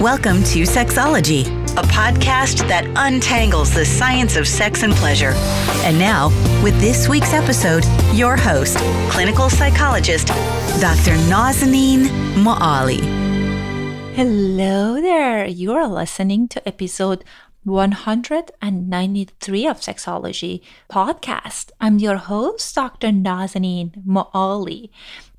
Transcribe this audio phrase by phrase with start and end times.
[0.00, 1.44] Welcome to Sexology,
[1.76, 5.32] a podcast that untangles the science of sex and pleasure.
[5.82, 6.28] And now,
[6.62, 8.76] with this week's episode, your host,
[9.10, 10.28] clinical psychologist,
[10.80, 11.16] Dr.
[11.26, 12.06] Nazanin
[12.36, 13.00] Moali.
[14.14, 15.44] Hello there.
[15.46, 17.24] You're listening to episode
[17.64, 20.60] 193 of Sexology
[20.90, 21.70] podcast.
[21.80, 23.08] I'm your host, Dr.
[23.08, 24.90] Nazanin Moali.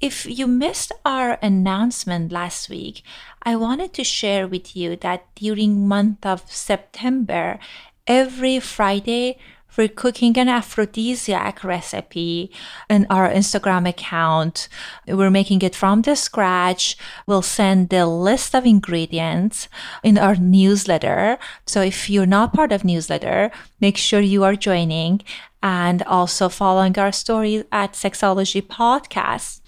[0.02, 3.02] If you missed our announcement last week,
[3.44, 7.60] I wanted to share with you that during month of September,
[8.06, 9.38] every Friday
[9.78, 12.52] we're cooking an aphrodisiac recipe
[12.90, 14.68] in our Instagram account.
[15.08, 16.98] We're making it from the scratch.
[17.28, 19.70] We'll send the list of ingredients
[20.04, 21.38] in our newsletter.
[21.66, 25.22] So if you're not part of newsletter, make sure you are joining
[25.62, 29.62] and also following our story at Sexology Podcast.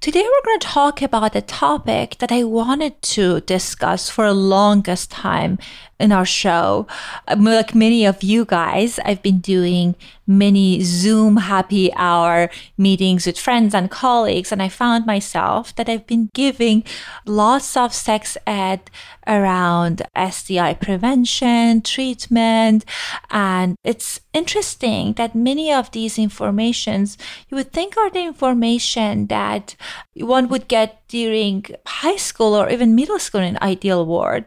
[0.00, 4.34] Today, we're going to talk about a topic that I wanted to discuss for the
[4.34, 5.58] longest time
[5.98, 6.86] in our show.
[7.28, 9.94] Uh, like many of you guys, I've been doing
[10.26, 16.06] many Zoom happy hour meetings with friends and colleagues, and I found myself that I've
[16.06, 16.84] been giving
[17.26, 18.90] lots of sex ed
[19.26, 22.84] around STI prevention, treatment,
[23.30, 27.16] and it's interesting that many of these informations
[27.48, 29.76] you would think are the information that
[30.14, 34.44] one would get during high school or even middle school in ideal world.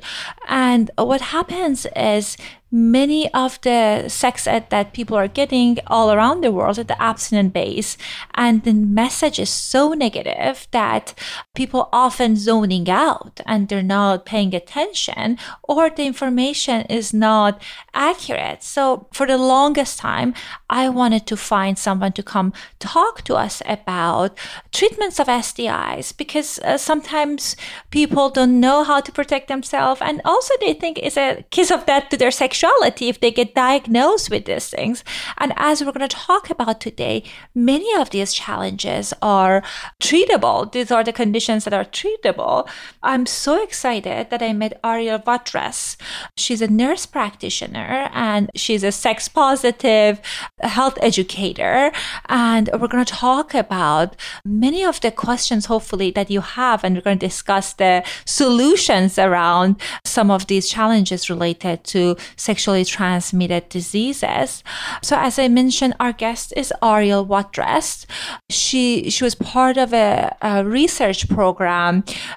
[0.48, 2.38] And what happens is
[2.72, 7.02] many of the sex ed that people are getting all around the world at the
[7.02, 7.98] abstinent base.
[8.36, 11.14] And the message is so negative that
[11.56, 17.62] people often zoning out and they're not paying attention or the information is not
[17.94, 18.64] accurate.
[18.64, 20.34] So for the longest time
[20.70, 24.38] i wanted to find someone to come talk to us about
[24.72, 27.56] treatments of STIs because uh, sometimes
[27.90, 31.86] people don't know how to protect themselves and also they think it's a kiss of
[31.86, 32.67] death to their sexuality
[33.00, 35.04] if they get diagnosed with these things.
[35.38, 39.64] And as we're going to talk about today, many of these challenges are
[40.00, 40.72] treatable.
[40.72, 42.68] These are the conditions that are treatable.
[43.04, 45.98] I'm so excited that I met Ariel Watrous.
[46.36, 50.20] She's a nurse practitioner and she's a sex positive
[50.62, 51.92] health educator.
[52.28, 54.16] And we're going to talk about
[54.46, 56.84] many of the questions, hopefully, that you have.
[56.84, 62.16] And we're going to discuss the solutions around some of these challenges related to
[62.48, 64.64] sexually transmitted diseases.
[65.08, 68.08] So, as I mentioned, our guest is Ariel Watrous.
[68.50, 70.10] She she was part of a,
[70.42, 71.94] a research program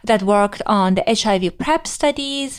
[0.08, 2.50] that worked on the HIV PrEP studies.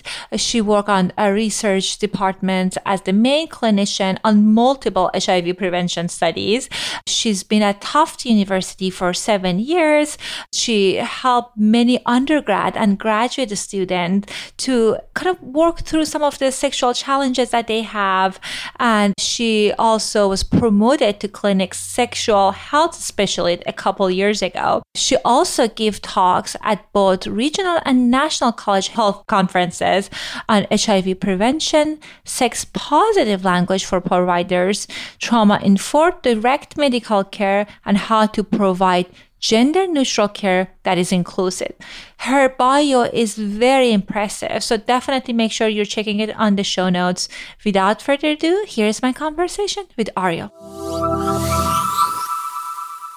[0.47, 6.69] She worked on a research department as the main clinician on multiple HIV prevention studies.
[7.17, 10.17] She's been at Tufts University for seven years.
[10.53, 10.77] She
[11.23, 14.31] helped many undergrad and graduate students
[14.65, 18.39] to kind of work through some of the sexual challenges that they have.
[18.79, 24.83] And she also was promoted to clinic sexual health specialist a couple years ago.
[24.95, 30.09] She also gave talks at both regional and national college health conferences
[30.47, 34.87] on HIV prevention, sex positive language for providers,
[35.19, 39.07] trauma informed direct medical care, and how to provide
[39.41, 41.73] gender neutral care that is inclusive.
[42.17, 46.89] Her bio is very impressive, so definitely make sure you're checking it on the show
[46.89, 47.27] notes.
[47.65, 50.51] Without further ado, here's my conversation with Ariel.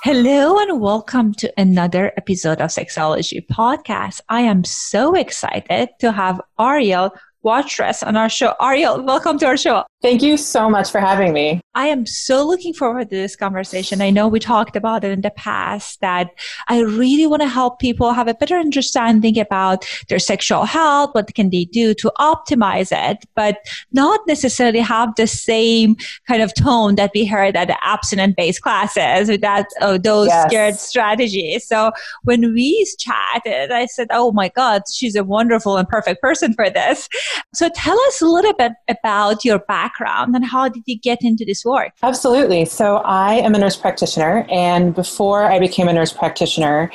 [0.02, 4.20] Hello and welcome to another episode of Sexology Podcast.
[4.28, 8.54] I am so excited to have Ariel Watrous on our show.
[8.60, 9.84] Ariel, welcome to our show.
[10.04, 11.62] Thank you so much for having me.
[11.74, 14.02] I am so looking forward to this conversation.
[14.02, 16.28] I know we talked about it in the past that
[16.68, 21.34] I really want to help people have a better understanding about their sexual health, what
[21.34, 23.56] can they do to optimize it, but
[23.92, 25.96] not necessarily have the same
[26.28, 30.28] kind of tone that we heard at the abstinent based classes with that oh, those
[30.28, 30.46] yes.
[30.46, 31.66] scared strategies.
[31.66, 31.92] So
[32.24, 36.68] when we chatted, I said, "Oh my God, she's a wonderful and perfect person for
[36.68, 37.08] this."
[37.54, 41.18] So tell us a little bit about your background background and how did you get
[41.22, 41.92] into this work?
[42.02, 42.64] Absolutely.
[42.64, 46.90] So I am a nurse practitioner, and before I became a nurse practitioner,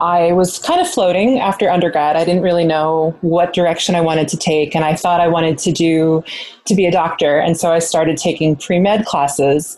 [0.00, 2.16] I was kind of floating after undergrad.
[2.16, 5.58] I didn't really know what direction I wanted to take, and I thought I wanted
[5.58, 6.24] to do
[6.64, 7.38] to be a doctor.
[7.38, 9.76] And so I started taking pre med classes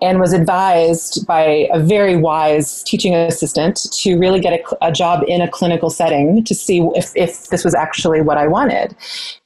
[0.00, 5.24] and was advised by a very wise teaching assistant to really get a, a job
[5.26, 8.96] in a clinical setting to see if, if this was actually what I wanted.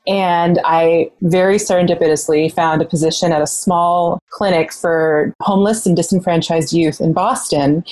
[0.06, 6.72] And I very serendipitously found a position at a small clinic for homeless and disenfranchised
[6.72, 7.84] youth in Boston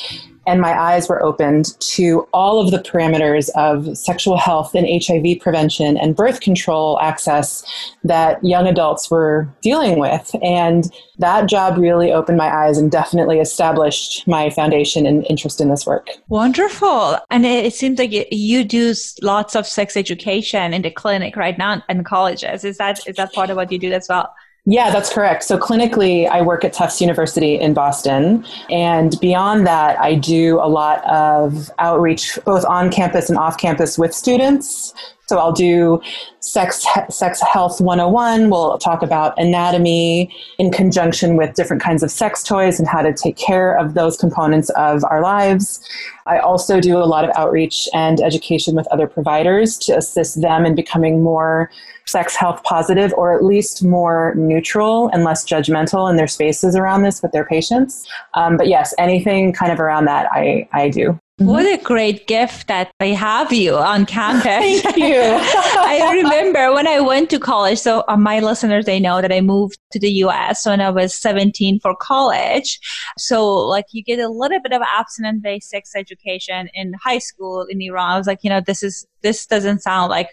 [0.47, 5.41] and my eyes were opened to all of the parameters of sexual health and HIV
[5.41, 7.65] prevention and birth control access
[8.05, 10.35] that young adults were dealing with.
[10.43, 15.69] And that job really opened my eyes and definitely established my foundation and interest in
[15.69, 16.09] this work.
[16.29, 17.19] Wonderful.
[17.31, 21.83] And it seems like you do lots of sex education in the clinic right now
[21.89, 22.65] and colleges.
[22.65, 24.33] Is that is that part of what you do as well?
[24.67, 25.43] Yeah, that's correct.
[25.45, 28.45] So clinically, I work at Tufts University in Boston.
[28.71, 33.99] And beyond that, I do a lot of outreach both on campus and off campus
[33.99, 34.93] with students.
[35.29, 36.03] So I'll do
[36.41, 42.43] sex sex health 101 we'll talk about anatomy in conjunction with different kinds of sex
[42.43, 45.87] toys and how to take care of those components of our lives
[46.27, 50.65] i also do a lot of outreach and education with other providers to assist them
[50.65, 51.71] in becoming more
[52.11, 57.03] sex health positive or at least more neutral and less judgmental in their spaces around
[57.03, 61.19] this with their patients um, but yes anything kind of around that i, I do
[61.41, 64.43] what a great gift that they have you on campus.
[64.83, 65.23] Thank you.
[65.23, 67.79] I remember when I went to college.
[67.79, 70.67] So uh, my listeners, they know that I moved to the U.S.
[70.67, 72.79] when I was 17 for college.
[73.17, 77.81] So like you get a little bit of abstinence-based sex education in high school in
[77.81, 78.11] Iran.
[78.11, 80.29] I was like, you know, this is this doesn't sound like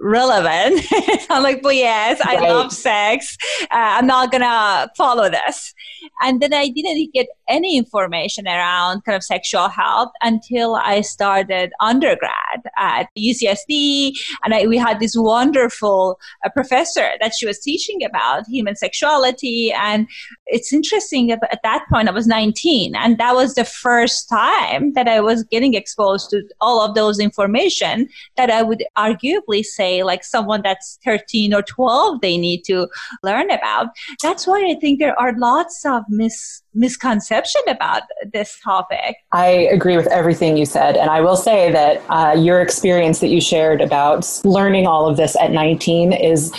[0.00, 0.84] relevant.
[1.30, 2.48] I'm like, but yes, I right.
[2.50, 3.36] love sex.
[3.62, 5.74] Uh, I'm not gonna follow this.
[6.22, 11.72] And then I didn't get any information around kind of sexual health until I started
[11.80, 14.12] undergrad at UCSD.
[14.44, 19.72] And I, we had this wonderful uh, professor that she was teaching about human sexuality.
[19.72, 20.08] And
[20.46, 25.08] it's interesting at that point I was 19 and that was the first time that
[25.08, 30.24] I was getting exposed to all of those information that I would arguably say like
[30.24, 32.88] someone that's 13 or 12 they need to
[33.22, 33.88] learn about.
[34.22, 38.02] That's why I think there are lots of mis- misconception about
[38.32, 39.16] this topic.
[39.32, 40.96] I agree with everything you said.
[40.96, 45.16] And I will say that uh, your experience that you shared about learning all of
[45.16, 46.52] this at 19 is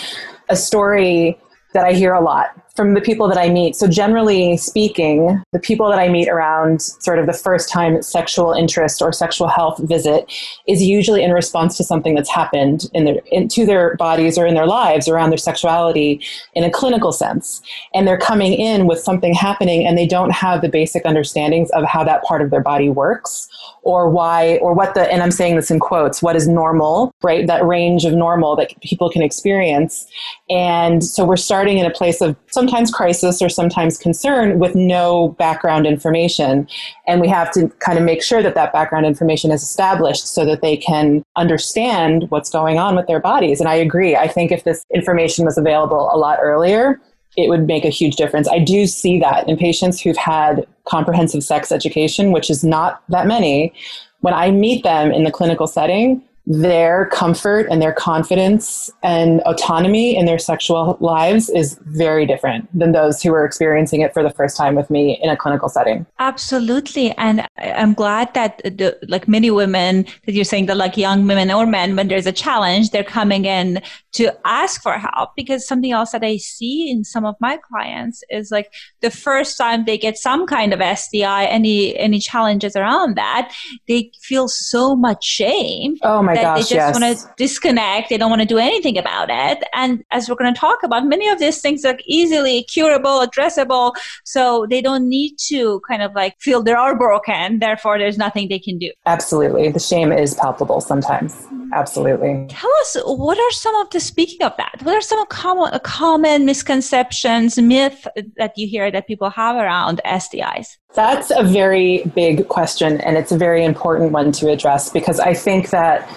[0.50, 1.40] a story
[1.74, 2.48] that I hear a lot
[2.80, 3.76] from the people that I meet.
[3.76, 8.54] So, generally speaking, the people that I meet around sort of the first time sexual
[8.54, 10.32] interest or sexual health visit
[10.66, 14.54] is usually in response to something that's happened in their into their bodies or in
[14.54, 16.22] their lives around their sexuality
[16.54, 17.62] in a clinical sense.
[17.94, 21.84] And they're coming in with something happening and they don't have the basic understandings of
[21.84, 23.50] how that part of their body works
[23.82, 27.46] or why or what the and I'm saying this in quotes, what is normal, right?
[27.46, 30.08] That range of normal that people can experience.
[30.50, 34.76] And so we're starting in a place of some sometimes crisis or sometimes concern with
[34.76, 36.68] no background information.
[37.08, 40.46] And we have to kind of make sure that that background information is established so
[40.46, 43.60] that they can understand what's going on with their bodies.
[43.60, 44.16] And I agree.
[44.16, 47.02] I think if this information was available a lot earlier,
[47.36, 48.48] it would make a huge difference.
[48.48, 53.26] I do see that in patients who've had comprehensive sex education, which is not that
[53.26, 53.74] many.
[54.20, 60.18] When I meet them in the clinical setting, their comfort and their confidence and autonomy
[60.18, 64.32] in their sexual lives is very different than those who are experiencing it for the
[64.32, 66.08] first time with me in a clinical setting.
[66.18, 67.12] Absolutely.
[67.18, 71.52] And I'm glad that the, like many women that you're saying that like young women
[71.52, 73.80] or men, when there's a challenge, they're coming in
[74.14, 78.24] to ask for help because something else that I see in some of my clients
[78.32, 83.18] is like the first time they get some kind of STI, any, any challenges around
[83.18, 83.54] that,
[83.88, 85.98] they feel so much shame.
[86.02, 87.00] Oh my that gosh, they just yes.
[87.00, 88.10] want to disconnect.
[88.10, 89.64] They don't want to do anything about it.
[89.74, 93.94] And as we're going to talk about, many of these things are easily curable, addressable.
[94.24, 97.60] So they don't need to kind of like feel they are broken.
[97.60, 98.92] Therefore, there's nothing they can do.
[99.06, 99.70] Absolutely.
[99.70, 101.36] The shame is palpable sometimes.
[101.36, 101.74] Mm-hmm.
[101.74, 102.48] Absolutely.
[102.50, 104.80] Tell us what are some of the speaking of that?
[104.84, 110.78] What are some common common misconceptions, myth that you hear that people have around STIs?
[110.96, 115.34] That's a very big question, and it's a very important one to address because I
[115.34, 116.10] think that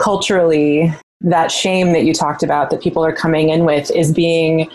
[0.00, 4.70] culturally, that shame that you talked about that people are coming in with is being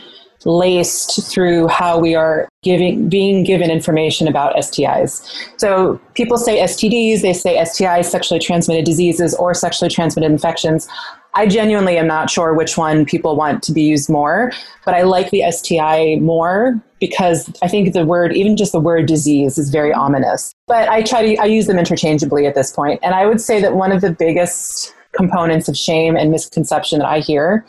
[0.45, 5.25] laced through how we are giving being given information about STIs.
[5.57, 10.87] So people say STDs, they say STIs, sexually transmitted diseases, or sexually transmitted infections.
[11.33, 14.51] I genuinely am not sure which one people want to be used more,
[14.85, 19.05] but I like the STI more because I think the word, even just the word
[19.05, 20.53] disease, is very ominous.
[20.67, 23.59] But I try to I use them interchangeably at this point, and I would say
[23.61, 27.65] that one of the biggest components of shame and misconception that I hear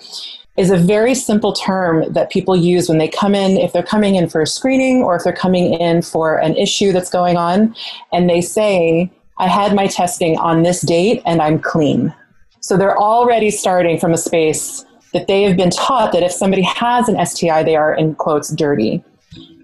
[0.56, 4.14] is a very simple term that people use when they come in, if they're coming
[4.14, 7.74] in for a screening or if they're coming in for an issue that's going on,
[8.12, 12.14] and they say, I had my testing on this date and I'm clean.
[12.60, 16.62] So they're already starting from a space that they have been taught that if somebody
[16.62, 19.04] has an STI, they are, in quotes, dirty,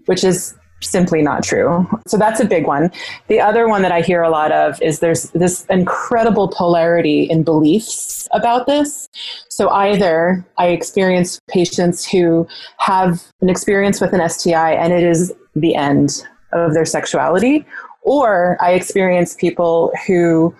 [0.06, 1.86] which is simply not true.
[2.06, 2.90] So that's a big one.
[3.28, 7.42] The other one that I hear a lot of is there's this incredible polarity in
[7.42, 9.08] beliefs about this.
[9.48, 12.46] So either I experience patients who
[12.78, 17.64] have an experience with an STI and it is the end of their sexuality,
[18.02, 20.54] or I experience people who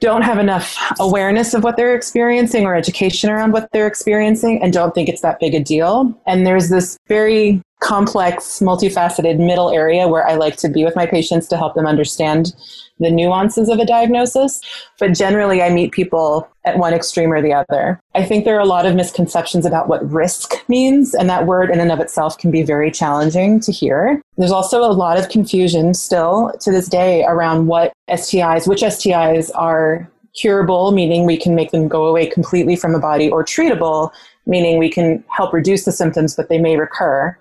[0.00, 4.72] don't have enough awareness of what they're experiencing or education around what they're experiencing and
[4.72, 6.14] don't think it's that big a deal.
[6.26, 11.06] And there's this very complex, multifaceted middle area where I like to be with my
[11.06, 12.54] patients to help them understand
[12.98, 14.60] the nuances of a diagnosis.
[14.98, 18.00] But generally, I meet people at one extreme or the other.
[18.14, 21.70] I think there are a lot of misconceptions about what risk means, and that word
[21.70, 24.22] in and of itself can be very challenging to hear.
[24.38, 29.50] There's also a lot of confusion still to this day around what STIs, which STIs
[29.54, 34.10] are curable, meaning we can make them go away completely from the body, or treatable,
[34.46, 37.36] meaning we can help reduce the symptoms, but they may recur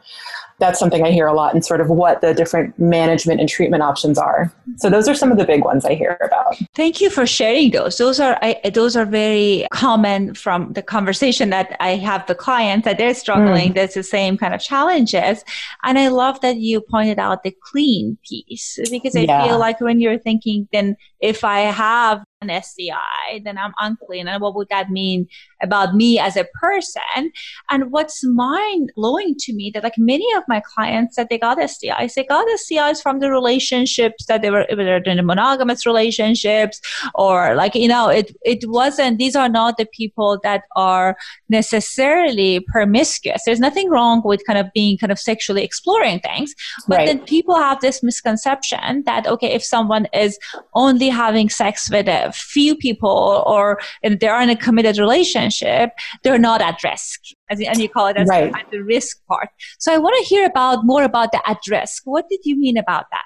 [0.60, 3.84] that's something I hear a lot and sort of what the different management and treatment
[3.84, 4.54] options are.
[4.78, 6.56] So those are some of the big ones I hear about.
[6.74, 7.98] Thank you for sharing those.
[7.98, 12.86] Those are I, those are very common from the conversation that I have the clients
[12.86, 13.72] that they're struggling.
[13.72, 13.76] Mm.
[13.76, 15.44] There's the same kind of challenges,
[15.84, 19.46] and I love that you pointed out the clean piece because I yeah.
[19.46, 24.28] feel like when you're thinking, then if I have an STI, then I'm unclean.
[24.28, 25.28] And what would that mean
[25.62, 27.32] about me as a person?
[27.70, 31.58] And what's mind blowing to me that like many of my clients that they got
[31.58, 36.80] STIs, they got STIs from the relationships that they were whether in monogamous relationships
[37.16, 41.18] or like, you know, it, it wasn't, these are not the people that are
[41.50, 43.44] necessarily promiscuous.
[43.46, 46.54] There's nothing wrong with kind of being kind of sexually exploring things.
[46.88, 47.08] But right.
[47.08, 50.38] then people have this misconception that, okay, if someone is
[50.74, 55.92] only having sex with a few people or if they're in a committed relationship,
[56.24, 57.22] they're not at risk.
[57.50, 58.54] As, and you call it as right.
[58.72, 59.50] the risk part.
[59.80, 62.04] So I want to hear about more about the at risk.
[62.06, 63.26] What did you mean about that?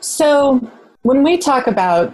[0.00, 0.60] So
[1.02, 2.12] when we talk about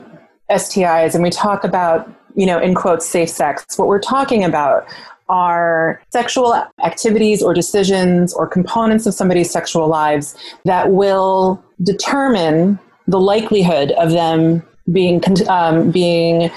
[0.50, 4.86] STIs and we talk about, you know, in quotes, safe sex, what we're talking about
[5.28, 13.20] are sexual activities or decisions or components of somebody's sexual lives that will determine the
[13.20, 14.62] likelihood of them
[14.92, 16.50] being um, being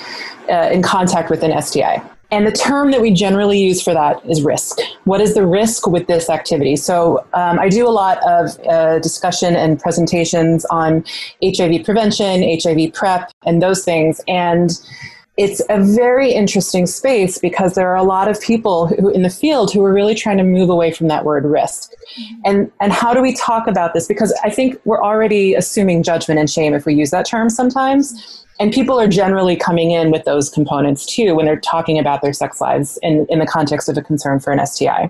[0.49, 2.01] uh, in contact with an STI.
[2.33, 4.79] And the term that we generally use for that is risk.
[5.03, 6.77] What is the risk with this activity?
[6.77, 11.03] So um, I do a lot of uh, discussion and presentations on
[11.43, 14.21] HIV prevention, HIV PrEP, and those things.
[14.29, 14.71] And
[15.41, 19.29] it's a very interesting space because there are a lot of people who in the
[19.29, 21.91] field who are really trying to move away from that word risk.
[21.91, 22.41] Mm-hmm.
[22.45, 24.07] And and how do we talk about this?
[24.07, 28.45] Because I think we're already assuming judgment and shame if we use that term sometimes.
[28.59, 32.33] And people are generally coming in with those components too when they're talking about their
[32.33, 35.09] sex lives in, in the context of a concern for an STI.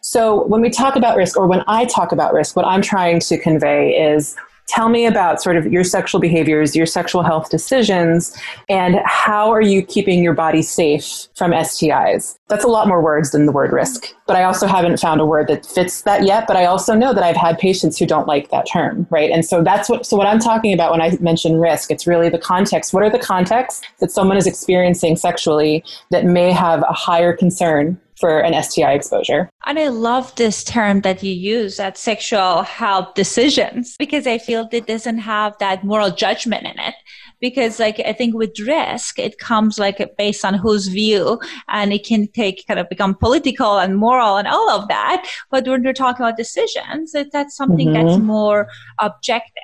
[0.00, 3.18] So when we talk about risk, or when I talk about risk, what I'm trying
[3.18, 4.36] to convey is
[4.68, 8.36] Tell me about sort of your sexual behaviors, your sexual health decisions,
[8.68, 12.38] and how are you keeping your body safe from STIs?
[12.48, 14.14] That's a lot more words than the word risk.
[14.26, 16.46] But I also haven't found a word that fits that yet.
[16.46, 19.30] But I also know that I've had patients who don't like that term, right?
[19.30, 22.28] And so that's what, so what I'm talking about when I mention risk, it's really
[22.28, 22.92] the context.
[22.92, 27.98] What are the contexts that someone is experiencing sexually that may have a higher concern
[28.18, 29.50] for an STI exposure.
[29.66, 34.68] And I love this term that you use that sexual health decisions because I feel
[34.70, 36.94] it doesn't have that moral judgment in it.
[37.40, 42.04] Because like I think with risk, it comes like based on whose view and it
[42.04, 45.24] can take kind of become political and moral and all of that.
[45.50, 48.06] But when we're talking about decisions, it, that's something mm-hmm.
[48.06, 48.66] that's more
[48.98, 49.62] objective.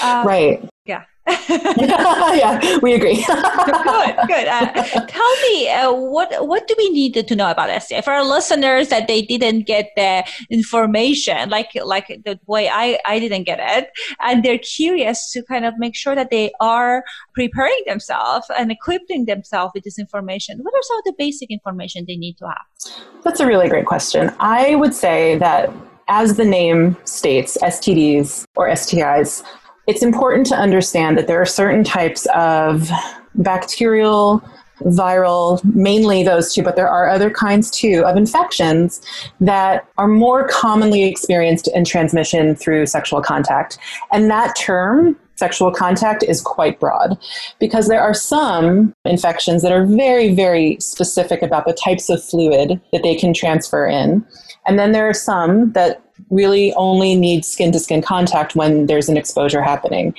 [0.00, 0.68] Um, right.
[0.84, 1.04] Yeah.
[1.48, 3.16] yeah, we agree.
[3.26, 4.48] good, good.
[4.48, 8.24] Uh, tell me, uh, what what do we need to know about STI for our
[8.24, 13.58] listeners that they didn't get the information, like like the way I I didn't get
[13.60, 17.04] it, and they're curious to kind of make sure that they are
[17.34, 20.58] preparing themselves and equipping themselves with this information.
[20.62, 22.92] What are some of the basic information they need to have?
[23.22, 24.32] That's a really great question.
[24.40, 25.70] I would say that
[26.08, 29.42] as the name states, STDs or STIs
[29.88, 32.90] it's important to understand that there are certain types of
[33.36, 34.42] bacterial,
[34.82, 39.00] viral, mainly those two, but there are other kinds too of infections
[39.40, 43.78] that are more commonly experienced in transmission through sexual contact.
[44.12, 47.16] And that term, sexual contact, is quite broad
[47.58, 52.78] because there are some infections that are very, very specific about the types of fluid
[52.92, 54.22] that they can transfer in.
[54.66, 59.08] And then there are some that really only need skin to skin contact when there's
[59.08, 60.14] an exposure happening.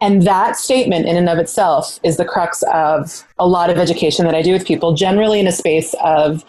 [0.00, 4.24] And that statement, in and of itself, is the crux of a lot of education
[4.26, 6.44] that I do with people, generally in a space of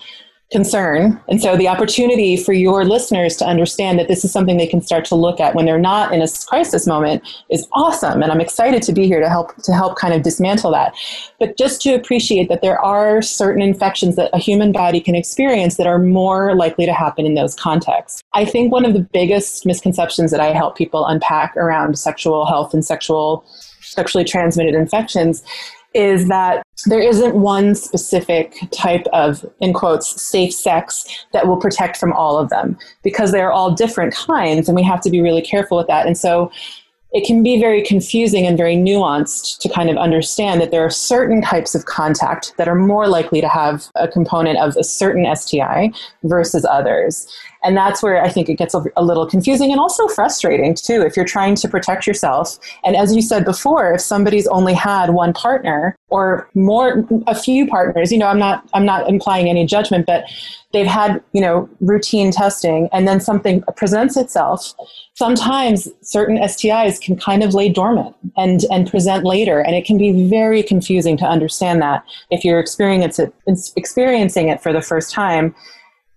[0.51, 1.19] concern.
[1.27, 4.81] And so the opportunity for your listeners to understand that this is something they can
[4.81, 8.23] start to look at when they're not in a crisis moment is awesome.
[8.23, 10.95] And I'm excited to be here to help to help kind of dismantle that.
[11.39, 15.77] But just to appreciate that there are certain infections that a human body can experience
[15.77, 18.23] that are more likely to happen in those contexts.
[18.33, 22.73] I think one of the biggest misconceptions that I help people unpack around sexual health
[22.73, 23.45] and sexual
[23.81, 25.43] sexually transmitted infections
[25.93, 31.97] is that there isn't one specific type of, in quotes, safe sex that will protect
[31.97, 35.41] from all of them because they're all different kinds and we have to be really
[35.41, 36.05] careful with that.
[36.05, 36.51] And so
[37.11, 40.91] it can be very confusing and very nuanced to kind of understand that there are
[40.91, 45.25] certain types of contact that are more likely to have a component of a certain
[45.35, 45.91] STI
[46.23, 47.27] versus others.
[47.63, 51.15] And that's where I think it gets a, little confusing and also frustrating too if
[51.15, 52.59] you're trying to protect yourself.
[52.83, 57.65] And as you said before, if somebody's only had one partner or more a few
[57.65, 60.25] partners, you know, I'm not I'm not implying any judgment, but
[60.73, 64.73] they've had, you know, routine testing and then something presents itself.
[65.15, 69.97] Sometimes certain STIs can kind of lay dormant and and present later and it can
[69.97, 75.11] be very confusing to understand that if you're experiencing it experiencing it for the first
[75.11, 75.55] time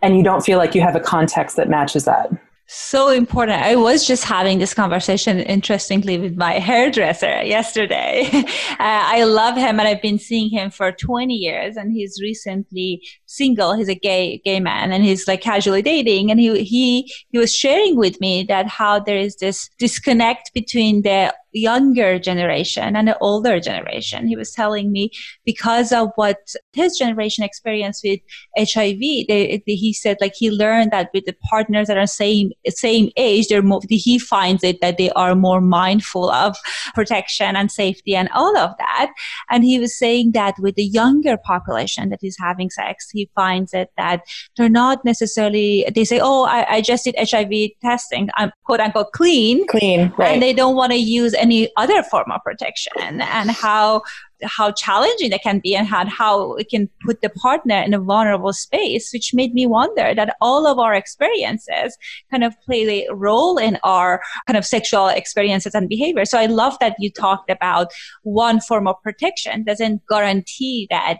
[0.02, 2.30] and you don't feel like you have a context that matches that.
[2.75, 3.61] So important.
[3.61, 8.28] I was just having this conversation, interestingly, with my hairdresser yesterday.
[8.32, 8.44] uh,
[8.78, 11.76] I love him, and I've been seeing him for 20 years.
[11.76, 13.75] And he's recently single.
[13.75, 16.30] He's a gay gay man, and he's like casually dating.
[16.30, 21.02] And he he he was sharing with me that how there is this disconnect between
[21.02, 24.26] the younger generation and the older generation.
[24.26, 25.11] He was telling me
[25.44, 26.38] because of what
[26.73, 28.21] his generation experienced with
[28.56, 33.11] HIV, they, he said like he learned that with the partners that are same same
[33.16, 36.56] age, they're more, he finds it that they are more mindful of
[36.94, 39.12] protection and safety and all of that.
[39.50, 43.75] And he was saying that with the younger population that is having sex, he finds
[43.75, 44.23] it that
[44.56, 45.87] they're not necessarily.
[45.94, 48.28] They say, "Oh, I, I just did HIV testing.
[48.37, 50.32] I'm quote unquote clean, clean," right.
[50.32, 54.03] and they don't want to use any other form of protection and how
[54.43, 58.01] how challenging that can be and how, how it can put the partner in a
[58.01, 61.97] vulnerable space, which made me wonder that all of our experiences
[62.31, 66.25] kind of play a role in our kind of sexual experiences and behavior.
[66.25, 71.19] So I love that you talked about one form of protection doesn't guarantee that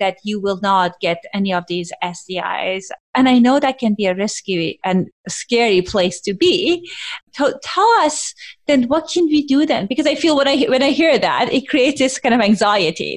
[0.00, 2.84] that you will not get any of these STIs.
[3.14, 6.90] And I know that can be a risky and scary place to be.
[7.32, 8.34] So tell us
[8.66, 9.86] then what can we do then?
[9.86, 12.63] Because I feel when I when I hear that, it creates this kind of anxiety.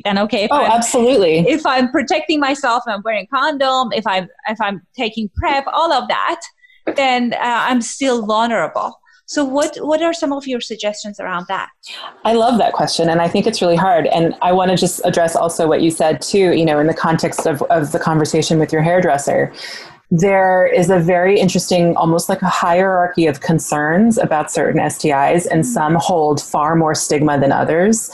[0.04, 1.40] Then okay, oh, I'm, absolutely.
[1.40, 3.92] If I'm protecting myself, I'm wearing condom.
[3.94, 6.42] If I'm if I'm taking PrEP, all of that,
[6.96, 9.00] then uh, I'm still vulnerable.
[9.30, 11.70] So, what what are some of your suggestions around that?
[12.24, 14.08] I love that question, and I think it's really hard.
[14.08, 16.54] And I want to just address also what you said too.
[16.54, 19.52] You know, in the context of of the conversation with your hairdresser,
[20.12, 25.64] there is a very interesting, almost like a hierarchy of concerns about certain STIs, and
[25.64, 25.74] mm-hmm.
[25.74, 28.10] some hold far more stigma than others.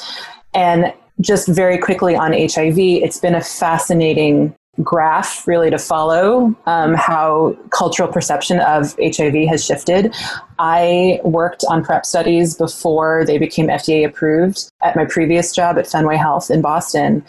[0.55, 0.93] And
[1.23, 7.55] just very quickly on HIV, it's been a fascinating graph really to follow um, how
[7.69, 10.13] cultural perception of HIV has shifted.
[10.57, 15.87] I worked on PrEP studies before they became FDA approved at my previous job at
[15.87, 17.23] Fenway Health in Boston.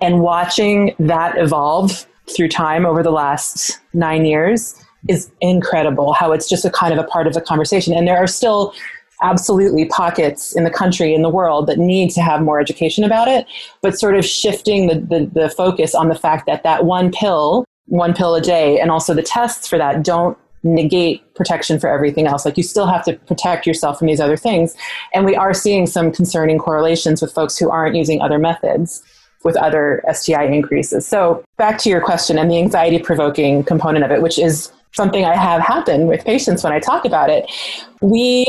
[0.00, 4.74] And watching that evolve through time over the last nine years
[5.08, 7.94] is incredible how it's just a kind of a part of the conversation.
[7.94, 8.74] And there are still
[9.22, 13.28] absolutely pockets in the country in the world that need to have more education about
[13.28, 13.46] it
[13.82, 17.64] but sort of shifting the, the, the, focus on the fact that that one pill
[17.86, 22.26] one pill a day and also the tests for that don't negate protection for everything
[22.26, 24.76] else like you still have to protect yourself from these other things
[25.14, 29.02] and we are seeing some concerning correlations with folks who aren't using other methods
[29.44, 31.06] with other STI increases.
[31.06, 35.24] So, back to your question and the anxiety provoking component of it, which is something
[35.24, 37.50] I have happen with patients when I talk about it.
[38.00, 38.46] We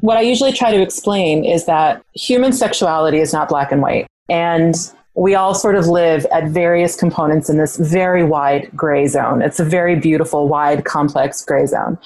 [0.00, 4.06] what I usually try to explain is that human sexuality is not black and white.
[4.28, 4.74] And
[5.14, 9.42] we all sort of live at various components in this very wide gray zone.
[9.42, 11.98] It's a very beautiful, wide, complex gray zone.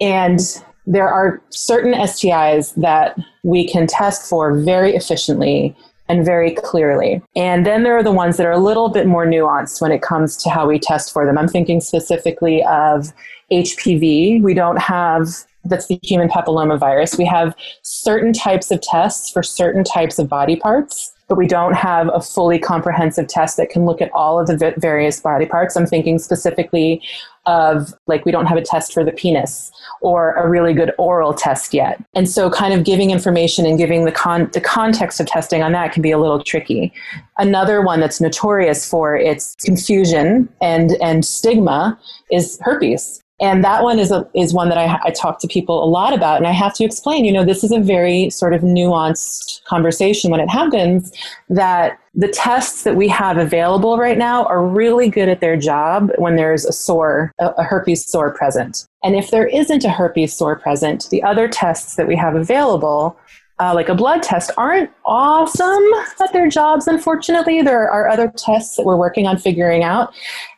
[0.00, 0.40] And
[0.86, 5.74] there are certain STIs that we can test for very efficiently
[6.08, 7.22] and very clearly.
[7.34, 10.02] And then there are the ones that are a little bit more nuanced when it
[10.02, 11.38] comes to how we test for them.
[11.38, 13.12] I'm thinking specifically of
[13.50, 14.42] HPV.
[14.42, 15.28] We don't have
[15.64, 17.18] that's the human papillomavirus.
[17.18, 21.74] We have certain types of tests for certain types of body parts but we don't
[21.74, 25.76] have a fully comprehensive test that can look at all of the various body parts.
[25.76, 27.02] I'm thinking specifically
[27.46, 31.34] of like we don't have a test for the penis or a really good oral
[31.34, 32.02] test yet.
[32.14, 35.72] And so kind of giving information and giving the con- the context of testing on
[35.72, 36.92] that can be a little tricky.
[37.38, 41.98] Another one that's notorious for its confusion and and stigma
[42.30, 43.23] is herpes.
[43.44, 46.14] And that one is a, is one that I, I talk to people a lot
[46.14, 47.26] about, and I have to explain.
[47.26, 51.12] You know, this is a very sort of nuanced conversation when it happens.
[51.50, 56.10] That the tests that we have available right now are really good at their job
[56.16, 58.86] when there's a sore, a, a herpes sore present.
[59.02, 63.14] And if there isn't a herpes sore present, the other tests that we have available
[63.60, 65.84] uh, like a blood test aren't awesome
[66.20, 67.62] at their jobs, unfortunately.
[67.62, 70.12] There are other tests that we're working on figuring out.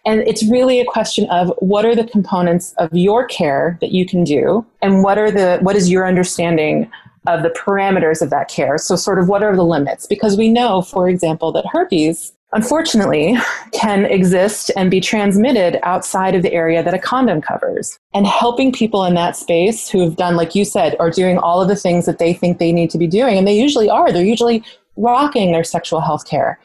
[0.06, 4.06] And it's really a question of what are the components of your care that you
[4.06, 6.90] can do and what are the what is your understanding
[7.26, 8.78] of the parameters of that care.
[8.78, 10.06] So sort of what are the limits?
[10.06, 13.36] Because we know, for example, that herpes unfortunately,
[13.72, 17.98] can exist and be transmitted outside of the area that a condom covers.
[18.14, 21.60] And helping people in that space who have done, like you said, are doing all
[21.60, 24.12] of the things that they think they need to be doing, and they usually are,
[24.12, 24.64] they're usually
[24.96, 26.58] rocking their sexual health care.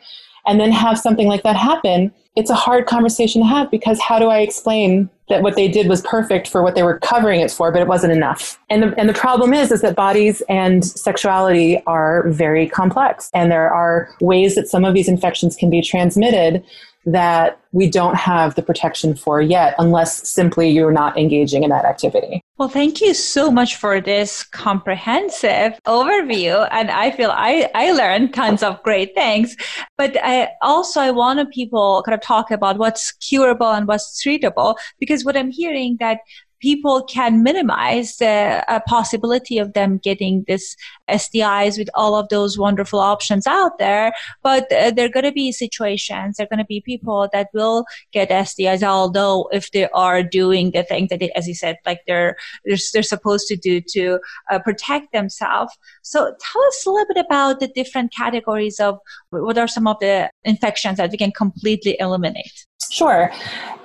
[0.46, 4.18] And then have something like that happen, it's a hard conversation to have because how
[4.18, 7.52] do I explain that what they did was perfect for what they were covering it
[7.52, 8.60] for, but it wasn't enough.
[8.70, 13.30] And the, and the problem is, is that bodies and sexuality are very complex.
[13.34, 16.64] And there are ways that some of these infections can be transmitted
[17.06, 21.86] that we don't have the protection for yet, unless simply you're not engaging in that
[21.86, 22.42] activity.
[22.58, 26.68] Well, thank you so much for this comprehensive overview.
[26.70, 29.56] And I feel I, I learned tons of great things.
[29.98, 34.76] But I also I want people kind of talk about what's curable and what's treatable,
[35.00, 36.20] because what I'm hearing that
[36.62, 40.76] people can minimize the uh, possibility of them getting this
[41.10, 44.14] STIs with all of those wonderful options out there.
[44.44, 47.50] But uh, there are going to be situations, there are going to be people that
[47.54, 51.78] will get STIs, although if they are doing the thing that, they, as you said,
[51.86, 54.20] like they're, they're, they're supposed to do to
[54.52, 55.76] uh, protect themselves.
[56.04, 59.00] So tell us a little bit about the different categories of
[59.32, 62.66] what are some of the infections that we can completely eliminate.
[62.92, 63.32] Sure.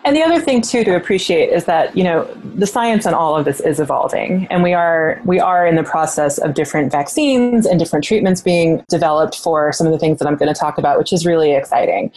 [0.04, 2.24] And the other thing too to appreciate is that, you know,
[2.56, 5.84] the science on all of this is evolving and we are we are in the
[5.84, 10.26] process of different vaccines and different treatments being developed for some of the things that
[10.26, 12.10] I'm going to talk about, which is really exciting.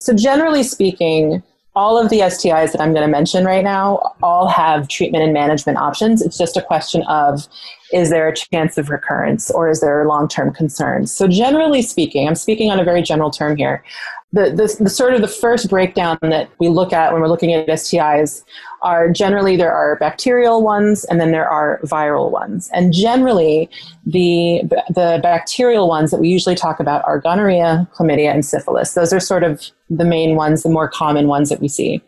[0.00, 1.42] So generally speaking,
[1.76, 5.32] all of the STIs that I'm going to mention right now all have treatment and
[5.32, 6.22] management options.
[6.22, 7.46] It's just a question of
[7.92, 11.12] is there a chance of recurrence or is there long term concerns?
[11.12, 13.84] So, generally speaking, I'm speaking on a very general term here
[14.32, 17.52] the, the, the, sort of the first breakdown that we look at when we're looking
[17.52, 18.44] at STIs
[18.82, 22.70] are generally there are bacterial ones and then there are viral ones.
[22.72, 23.68] And generally,
[24.06, 28.94] the, the bacterial ones that we usually talk about are gonorrhea, chlamydia, and syphilis.
[28.94, 32.00] Those are sort of the main ones, the more common ones that we see.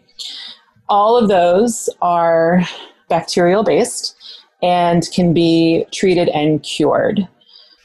[0.88, 2.62] All of those are
[3.08, 4.16] bacterial based
[4.62, 7.26] and can be treated and cured.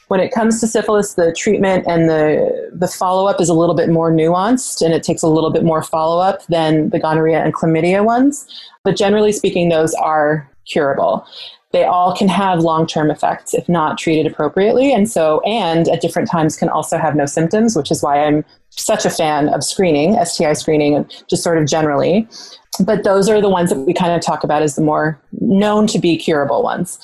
[0.08, 3.74] When it comes to syphilis, the treatment and the, the follow up is a little
[3.74, 7.42] bit more nuanced and it takes a little bit more follow up than the gonorrhea
[7.44, 8.46] and chlamydia ones.
[8.84, 11.26] But generally speaking, those are curable.
[11.72, 14.92] They all can have long term effects if not treated appropriately.
[14.92, 18.44] And so, and at different times can also have no symptoms, which is why I'm
[18.70, 22.26] such a fan of screening, STI screening, just sort of generally.
[22.80, 25.86] But those are the ones that we kind of talk about as the more known
[25.88, 26.98] to be curable ones.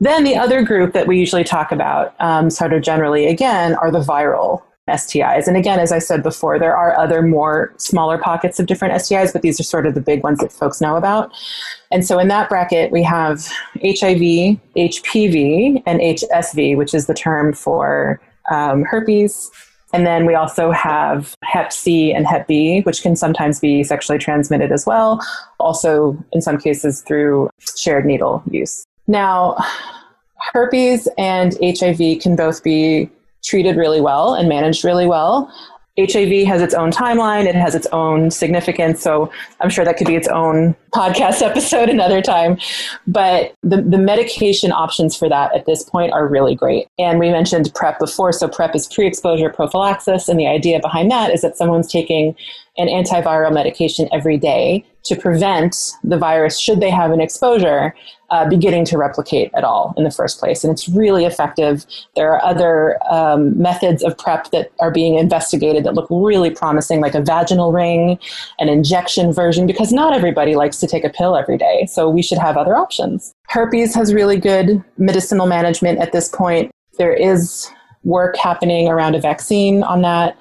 [0.00, 3.90] Then the other group that we usually talk about, um, sort of generally, again, are
[3.90, 5.46] the viral STIs.
[5.46, 9.32] And again, as I said before, there are other more smaller pockets of different STIs,
[9.32, 11.32] but these are sort of the big ones that folks know about.
[11.90, 13.46] And so in that bracket, we have
[13.82, 19.50] HIV, HPV, and HSV, which is the term for um, herpes.
[19.92, 24.18] And then we also have Hep C and Hep B, which can sometimes be sexually
[24.18, 25.24] transmitted as well,
[25.58, 28.84] also in some cases through shared needle use.
[29.08, 29.56] Now,
[30.52, 33.10] herpes and HIV can both be
[33.42, 35.52] treated really well and managed really well.
[35.98, 39.02] HIV has its own timeline, it has its own significance.
[39.02, 42.58] So I'm sure that could be its own podcast episode another time.
[43.06, 46.88] But the, the medication options for that at this point are really great.
[46.98, 48.32] And we mentioned PrEP before.
[48.32, 50.28] So PrEP is pre exposure prophylaxis.
[50.28, 52.34] And the idea behind that is that someone's taking
[52.76, 57.94] an antiviral medication every day to prevent the virus, should they have an exposure,
[58.30, 60.62] uh, beginning to replicate at all in the first place.
[60.62, 61.86] And it's really effective.
[62.14, 67.00] There are other um, methods of PrEP that are being investigated that look really promising,
[67.00, 68.18] like a vaginal ring,
[68.58, 71.86] an injection version, because not everybody likes to take a pill every day.
[71.90, 73.34] So we should have other options.
[73.48, 76.70] Herpes has really good medicinal management at this point.
[76.98, 77.70] There is
[78.08, 80.36] work happening around a vaccine on that.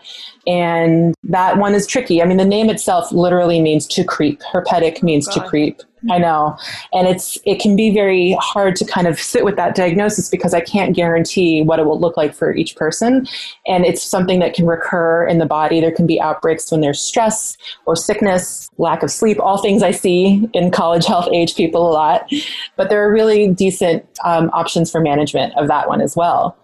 [0.48, 2.22] And that one is tricky.
[2.22, 4.42] I mean, the name itself literally means to creep.
[4.54, 5.82] Herpetic means to creep.
[6.10, 6.58] I know.
[6.94, 10.54] And it's it can be very hard to kind of sit with that diagnosis because
[10.54, 13.28] I can't guarantee what it will look like for each person.
[13.66, 15.82] And it's something that can recur in the body.
[15.82, 19.92] There can be outbreaks when there's stress or sickness, lack of sleep, all things I
[19.92, 22.32] see in college health age people a lot.
[22.76, 26.56] But there are really decent um, options for management of that one as well.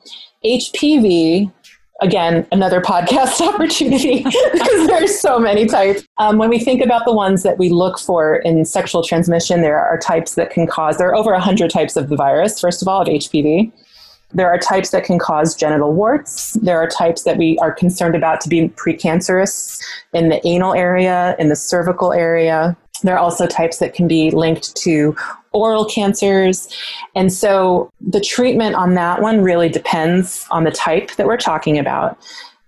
[0.45, 1.51] HPV
[2.01, 6.05] again, another podcast opportunity because there's so many types.
[6.17, 9.79] Um, when we think about the ones that we look for in sexual transmission, there
[9.79, 12.87] are types that can cause, there are over 100 types of the virus, first of
[12.87, 13.71] all, of HPV.
[14.33, 16.53] There are types that can cause genital warts.
[16.53, 19.79] There are types that we are concerned about to be precancerous
[20.13, 22.75] in the anal area, in the cervical area.
[23.03, 25.15] There are also types that can be linked to
[25.51, 26.67] oral cancers.
[27.15, 31.77] And so the treatment on that one really depends on the type that we're talking
[31.77, 32.17] about.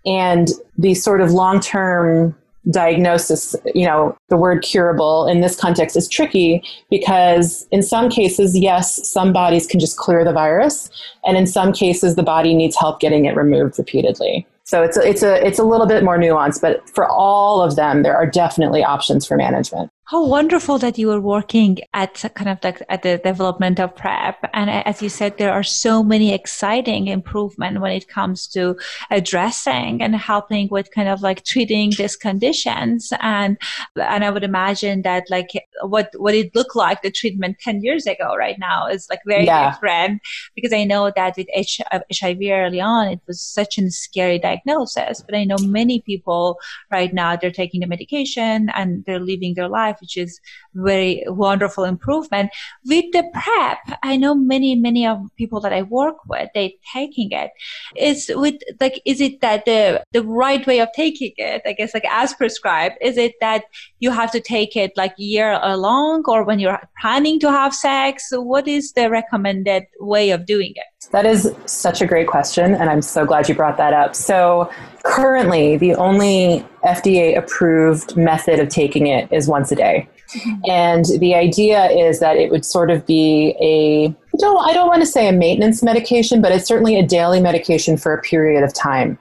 [0.06, 2.36] And the sort of long term
[2.72, 8.58] diagnosis, you know, the word curable in this context is tricky because in some cases,
[8.58, 10.90] yes, some bodies can just clear the virus.
[11.26, 14.48] And in some cases, the body needs help getting it removed repeatedly.
[14.64, 17.76] So it's a, it's a it's a little bit more nuanced, but for all of
[17.76, 19.92] them, there are definitely options for management.
[20.08, 24.38] How wonderful that you were working at kind of like at the development of PrEP.
[24.54, 28.78] And as you said, there are so many exciting improvement when it comes to
[29.10, 33.12] addressing and helping with kind of like treating these conditions.
[33.20, 33.58] And,
[33.96, 35.50] and I would imagine that like
[35.82, 39.46] what, what it looked like the treatment 10 years ago right now is like very
[39.46, 39.72] yeah.
[39.72, 40.22] different
[40.54, 45.24] because I know that with HIV uh, early on, it was such a scary diagnosis,
[45.26, 46.60] but I know many people
[46.92, 50.40] right now, they're taking the medication and they're living their life which is
[50.74, 52.52] very wonderful improvement.
[52.86, 57.32] With the PrEP, I know many, many of people that I work with, they taking
[57.32, 57.52] it.
[57.96, 61.94] Is with like, is it that the, the right way of taking it, I guess
[61.94, 63.64] like as prescribed, is it that
[64.00, 68.30] you have to take it like year long or when you're planning to have sex?
[68.32, 70.95] What is the recommended way of doing it?
[71.12, 74.16] That is such a great question, and I'm so glad you brought that up.
[74.16, 74.70] So,
[75.04, 80.10] currently, the only FDA approved method of taking it is once a day.
[80.36, 80.70] Mm-hmm.
[80.70, 84.88] And the idea is that it would sort of be a I don't, I don't
[84.88, 88.64] want to say a maintenance medication, but it's certainly a daily medication for a period
[88.64, 89.18] of time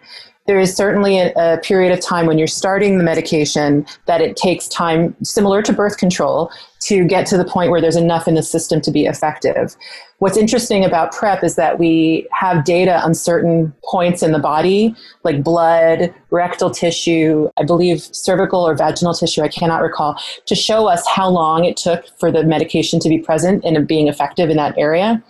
[0.47, 4.37] there is certainly a, a, period of time when you're starting the medication that it
[4.37, 8.35] takes time, similar to birth control, to get to the point where there's enough in
[8.35, 9.75] the system to be effective.
[10.19, 14.95] What's interesting about PrEP is that we have data on certain points in the body,
[15.23, 20.87] like blood, rectal tissue, I believe cervical or vaginal tissue, I cannot recall, to show
[20.87, 24.57] us how long it took for the medication to be present and being effective in
[24.57, 25.23] that area.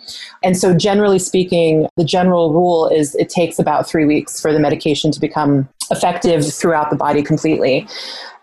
[0.43, 4.59] And so, generally speaking, the general rule is it takes about three weeks for the
[4.59, 7.87] medication to become effective throughout the body completely.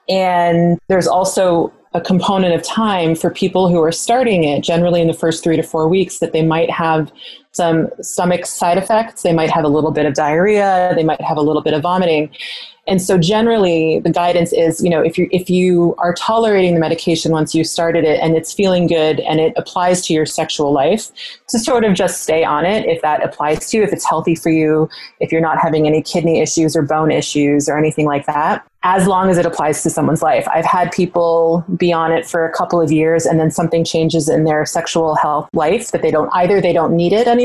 [0.09, 5.09] And there's also a component of time for people who are starting it, generally in
[5.09, 7.13] the first three to four weeks, that they might have
[7.53, 9.23] some stomach side effects.
[9.23, 10.93] They might have a little bit of diarrhea.
[10.97, 12.31] They might have a little bit of vomiting.
[12.89, 16.81] And so generally the guidance is, you know, if you if you are tolerating the
[16.81, 20.73] medication once you started it and it's feeling good and it applies to your sexual
[20.73, 21.11] life,
[21.49, 24.35] to sort of just stay on it if that applies to you, if it's healthy
[24.35, 24.89] for you,
[25.21, 29.07] if you're not having any kidney issues or bone issues or anything like that as
[29.07, 30.47] long as it applies to someone's life.
[30.53, 34.29] I've had people be on it for a couple of years and then something changes
[34.29, 37.42] in their sexual health life that they don't either they don't need it anymore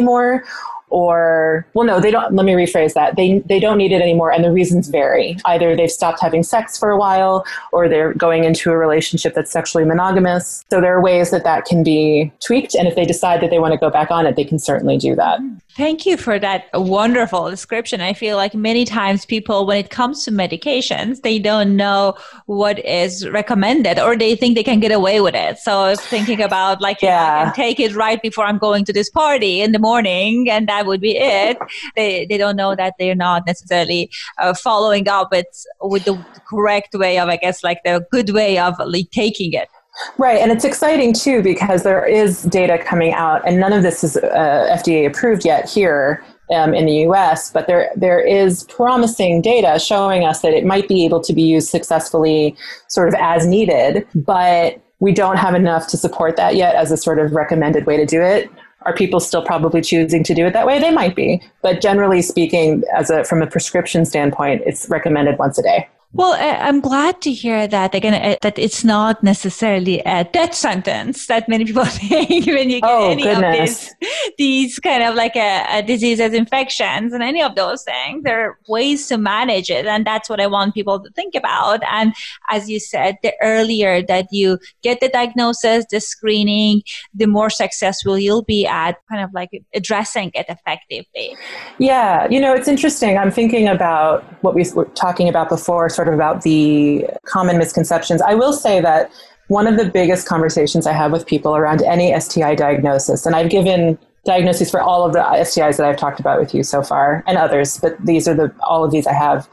[0.90, 3.16] or well no they don't let me rephrase that.
[3.16, 5.38] They they don't need it anymore and the reasons vary.
[5.46, 9.52] Either they've stopped having sex for a while or they're going into a relationship that's
[9.52, 10.64] sexually monogamous.
[10.70, 13.60] So there are ways that that can be tweaked and if they decide that they
[13.60, 15.40] want to go back on it they can certainly do that
[15.78, 18.02] Thank you for that wonderful description.
[18.02, 22.16] I feel like many times people, when it comes to medications, they don't know
[22.48, 25.60] what is recommended or they think they can get away with it.
[25.60, 27.42] So thinking about like, yeah.
[27.42, 30.68] I can take it right before I'm going to this party in the morning and
[30.68, 31.60] that would be it.
[31.96, 34.10] They, they don't know that they're not necessarily
[34.40, 35.46] uh, following up with,
[35.80, 36.18] with the
[36.50, 39.70] correct way of, I guess, like the good way of like, taking it.
[40.18, 44.04] Right, and it's exciting too because there is data coming out, and none of this
[44.04, 47.52] is uh, FDA approved yet here um, in the U.S.
[47.52, 51.42] But there there is promising data showing us that it might be able to be
[51.42, 52.56] used successfully,
[52.88, 54.08] sort of as needed.
[54.16, 57.98] But we don't have enough to support that yet as a sort of recommended way
[57.98, 58.50] to do it.
[58.84, 60.80] Are people still probably choosing to do it that way?
[60.80, 65.58] They might be, but generally speaking, as a from a prescription standpoint, it's recommended once
[65.58, 65.88] a day.
[66.13, 68.13] Well, I'm glad to hear that again.
[68.13, 72.89] Uh, that it's not necessarily a death sentence that many people think when you get
[72.89, 73.91] oh, any goodness.
[73.91, 78.24] of these, these kind of like a, a diseases, infections, and any of those things.
[78.24, 81.82] There are ways to manage it, and that's what I want people to think about.
[81.91, 82.13] And
[82.50, 88.17] as you said, the earlier that you get the diagnosis, the screening, the more successful
[88.17, 91.36] you'll be at kind of like addressing it effectively.
[91.80, 93.17] Yeah, you know, it's interesting.
[93.17, 98.22] I'm thinking about what we were talking about before sort of about the common misconceptions.
[98.22, 99.12] I will say that
[99.48, 103.50] one of the biggest conversations I have with people around any STI diagnosis, and I've
[103.50, 107.24] given diagnoses for all of the STIs that I've talked about with you so far
[107.28, 109.50] and others, but these are the all of these I have.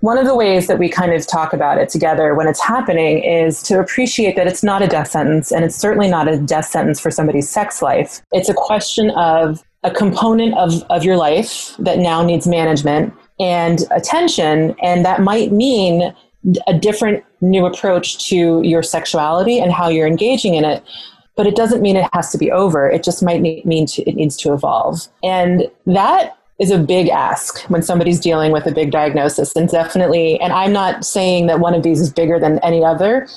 [0.00, 3.24] One of the ways that we kind of talk about it together when it's happening
[3.24, 6.66] is to appreciate that it's not a death sentence, and it's certainly not a death
[6.66, 8.20] sentence for somebody's sex life.
[8.32, 13.84] It's a question of a component of, of your life that now needs management and
[13.90, 14.74] attention.
[14.82, 16.14] And that might mean
[16.66, 20.82] a different new approach to your sexuality and how you're engaging in it.
[21.34, 22.88] But it doesn't mean it has to be over.
[22.88, 25.08] It just might mean to, it needs to evolve.
[25.22, 29.54] And that is a big ask when somebody's dealing with a big diagnosis.
[29.54, 33.28] And definitely, and I'm not saying that one of these is bigger than any other.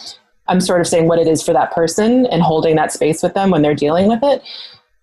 [0.48, 3.34] I'm sort of saying what it is for that person and holding that space with
[3.34, 4.42] them when they're dealing with it.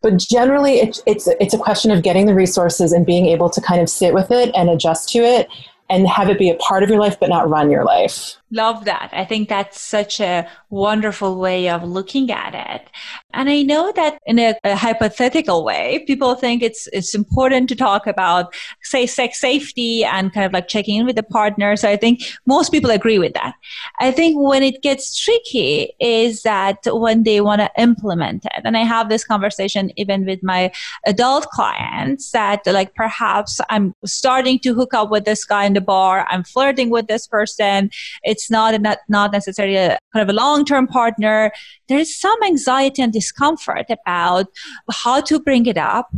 [0.03, 3.61] But generally, it, it's it's a question of getting the resources and being able to
[3.61, 5.49] kind of sit with it and adjust to it
[5.89, 8.37] and have it be a part of your life, but not run your life.
[8.57, 9.11] Love that.
[9.13, 12.89] I think that's such a wonderful way of looking at it.
[13.35, 17.77] And I know that in a, a, hypothetical way, people think it's, it's important to
[17.77, 21.77] talk about, say, sex safety and kind of like checking in with the partner.
[21.77, 23.55] So I think most people agree with that.
[24.01, 28.63] I think when it gets tricky is that when they want to implement it.
[28.65, 30.73] And I have this conversation even with my
[31.07, 35.83] adult clients that like perhaps I'm starting to hook up with this guy in the
[35.83, 36.27] bar.
[36.31, 37.91] I'm flirting with this person.
[38.23, 41.53] It's it's not not, not necessarily a kind of a long-term partner
[41.89, 44.47] there is some anxiety and discomfort about
[44.91, 46.09] how to bring it up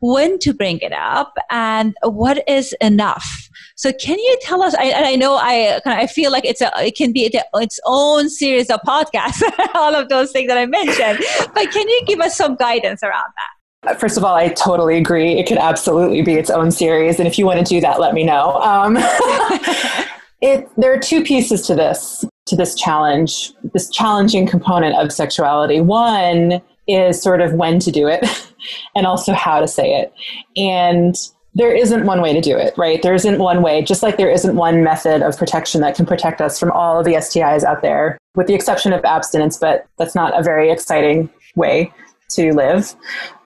[0.00, 5.12] when to bring it up and what is enough so can you tell us I,
[5.12, 8.80] I know I I feel like it's a it can be its own series of
[8.82, 9.42] podcasts
[9.74, 11.24] all of those things that I mentioned
[11.54, 13.58] but can you give us some guidance around that
[13.96, 15.38] First of all, I totally agree.
[15.38, 17.20] It could absolutely be its own series.
[17.20, 18.56] And if you want to do that, let me know.
[18.56, 18.98] Um,
[20.40, 25.80] It, there are two pieces to this to this challenge, this challenging component of sexuality.
[25.80, 28.24] One is sort of when to do it,
[28.94, 30.12] and also how to say it.
[30.56, 31.14] And
[31.54, 33.02] there isn't one way to do it, right?
[33.02, 36.40] There isn't one way, just like there isn't one method of protection that can protect
[36.40, 40.14] us from all of the STIs out there, with the exception of abstinence, but that's
[40.14, 41.92] not a very exciting way
[42.30, 42.94] to live.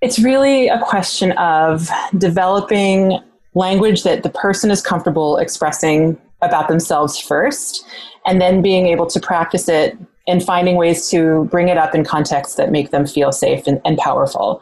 [0.00, 3.18] It's really a question of developing
[3.54, 7.84] language that the person is comfortable expressing about themselves first,
[8.26, 9.96] and then being able to practice it
[10.28, 13.80] and finding ways to bring it up in contexts that make them feel safe and,
[13.84, 14.60] and powerful.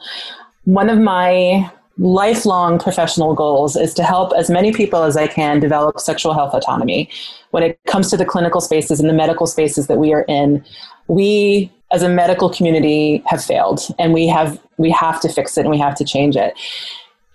[0.64, 5.60] One of my lifelong professional goals is to help as many people as I can
[5.60, 7.10] develop sexual health autonomy.
[7.50, 10.64] When it comes to the clinical spaces and the medical spaces that we are in,
[11.08, 15.62] we as a medical community have failed and we have we have to fix it
[15.62, 16.54] and we have to change it.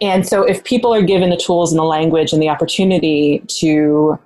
[0.02, 4.20] And so if people are given the tools and the language and the opportunity to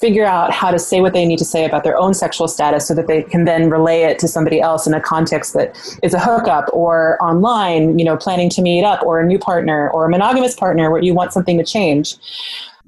[0.00, 2.86] figure out how to say what they need to say about their own sexual status
[2.88, 6.12] so that they can then relay it to somebody else in a context that is
[6.12, 10.06] a hookup or online, you know, planning to meet up or a new partner or
[10.06, 12.16] a monogamous partner where you want something to change.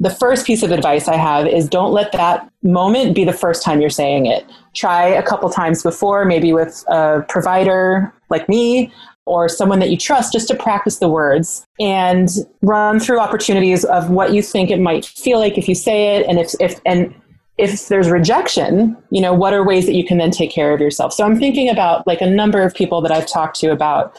[0.01, 3.63] The first piece of advice I have is don't let that moment be the first
[3.63, 4.45] time you're saying it.
[4.75, 8.93] Try a couple times before, maybe with a provider like me
[9.27, 12.29] or someone that you trust just to practice the words and
[12.63, 16.27] run through opportunities of what you think it might feel like if you say it.
[16.27, 17.15] And if, if and
[17.59, 20.81] if there's rejection you know what are ways that you can then take care of
[20.81, 21.13] yourself?
[21.13, 24.15] So i'm thinking about like a number of people that i've talked to about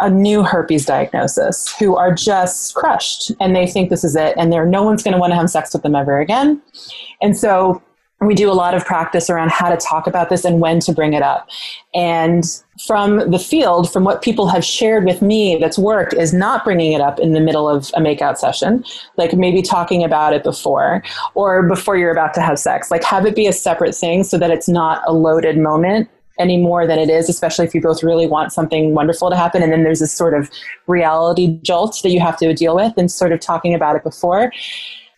[0.00, 4.52] a new herpes diagnosis who are just crushed and they think this is it and
[4.52, 6.60] there no one's going to want to have sex with them ever again.
[7.22, 7.82] And so
[8.26, 10.92] we do a lot of practice around how to talk about this and when to
[10.92, 11.48] bring it up.
[11.94, 12.44] And
[12.86, 16.92] from the field, from what people have shared with me that's worked, is not bringing
[16.92, 18.84] it up in the middle of a makeout session,
[19.16, 21.02] like maybe talking about it before
[21.34, 22.90] or before you're about to have sex.
[22.90, 26.08] Like have it be a separate thing so that it's not a loaded moment
[26.38, 29.62] any more than it is, especially if you both really want something wonderful to happen.
[29.62, 30.50] And then there's this sort of
[30.86, 34.50] reality jolt that you have to deal with and sort of talking about it before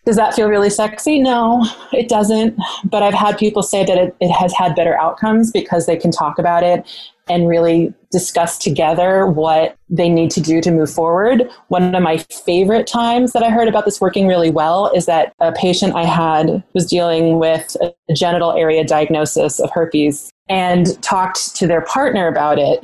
[0.07, 1.19] Does that feel really sexy?
[1.19, 2.57] No, it doesn't.
[2.85, 6.11] But I've had people say that it, it has had better outcomes because they can
[6.11, 6.89] talk about it
[7.27, 11.51] and really discuss together what they need to do to move forward.
[11.67, 15.33] One of my favorite times that I heard about this working really well is that
[15.41, 21.53] a patient I had was dealing with a genital area diagnosis of herpes and talked
[21.57, 22.81] to their partner about it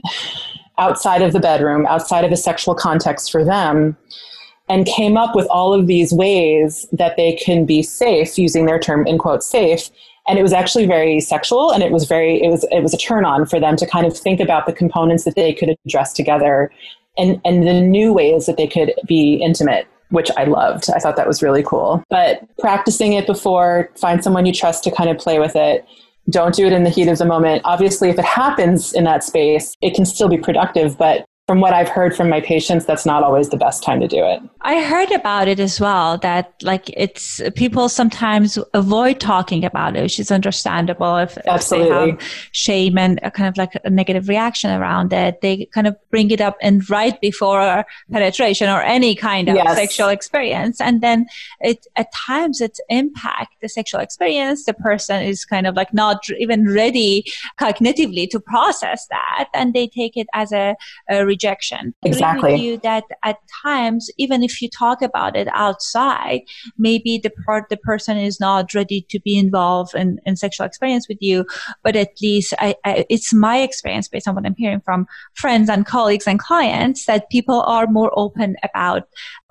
[0.78, 3.96] outside of the bedroom, outside of a sexual context for them,
[4.70, 8.80] and came up with all of these ways that they can be safe, using their
[8.80, 9.90] term in quote safe.
[10.28, 12.98] And it was actually very sexual and it was very it was it was a
[12.98, 16.14] turn on for them to kind of think about the components that they could address
[16.14, 16.72] together
[17.18, 20.90] and, and the new ways that they could be intimate which I loved.
[20.96, 22.04] I thought that was really cool.
[22.08, 25.86] But practicing it before, find someone you trust to kind of play with it
[26.30, 27.62] don't do it in the heat of the moment.
[27.66, 31.74] Obviously, if it happens in that space, it can still be productive, but from what
[31.74, 34.42] I've heard from my patients, that's not always the best time to do it.
[34.62, 40.04] I heard about it as well that like it's people sometimes avoid talking about it,
[40.04, 42.18] which is understandable if, if they have
[42.54, 45.42] shame and a kind of like a negative reaction around it.
[45.42, 49.76] They kind of bring it up and right before penetration or any kind of yes.
[49.76, 50.80] sexual experience.
[50.80, 51.26] And then
[51.60, 54.64] it at times it impact the sexual experience.
[54.64, 57.26] The person is kind of like not even ready
[57.60, 60.78] cognitively to process that and they take it as a,
[61.10, 61.94] a rejection.
[62.06, 62.56] Exactly.
[62.66, 66.42] you that at times, even if you talk about it outside,
[66.78, 71.08] maybe the part the person is not ready to be involved in, in sexual experience
[71.08, 71.46] with you,
[71.84, 75.70] but at least I, I, it's my experience based on what I'm hearing from friends
[75.70, 79.04] and colleagues and clients that people are more open about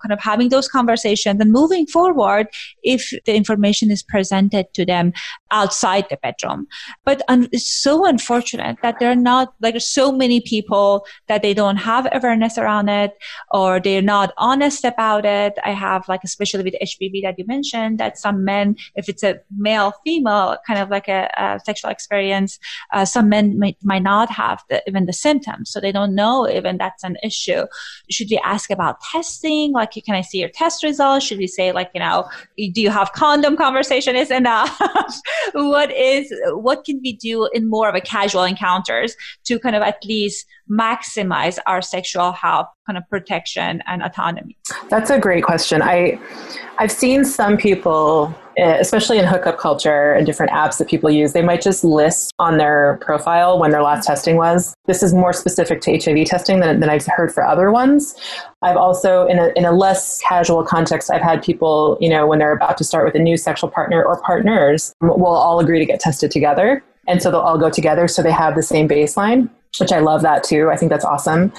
[0.03, 2.49] kind of having those conversations and moving forward
[2.83, 5.13] if the information is presented to them
[5.51, 6.67] outside the bedroom.
[7.05, 11.55] But un- it's so unfortunate that there are not like so many people that they
[11.55, 13.13] don't have awareness around it
[13.51, 15.55] or they're not honest about it.
[15.65, 19.41] I have like, especially with HPV that you mentioned, that some men, if it's a
[19.57, 22.59] male female kind of like a, a sexual experience,
[22.93, 25.71] uh, some men might, might not have the, even the symptoms.
[25.71, 27.67] So they don't know even that's an issue.
[28.11, 29.73] Should we ask about testing?
[29.73, 31.27] Like, can I see your test results?
[31.27, 34.81] Should we say like, you know, do you have condom conversation is enough?
[35.53, 39.83] what is, what can we do in more of a casual encounters to kind of
[39.83, 44.57] at least maximize our sexual health kind of protection and autonomy?
[44.89, 45.83] That's a great question.
[45.83, 46.19] I,
[46.79, 51.33] I've seen some people Eh, especially in hookup culture and different apps that people use,
[51.33, 54.75] they might just list on their profile when their last testing was.
[54.87, 58.15] This is more specific to HIV testing than, than I've heard for other ones.
[58.61, 62.41] I've also, in a, in a less casual context, I've had people, you know, when
[62.41, 65.87] they're about to start with a new sexual partner or partners, will all agree to
[65.87, 66.85] get tested together.
[67.09, 69.49] And so they'll all go together so they have the same baseline
[69.79, 70.71] which I love that too.
[70.71, 71.53] I think that's awesome.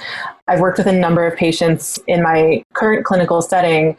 [0.46, 3.96] I've worked with a number of patients in my current clinical setting